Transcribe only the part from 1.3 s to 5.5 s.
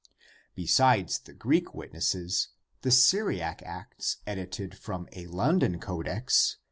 Greek witnesses the Syriac Acts edited from a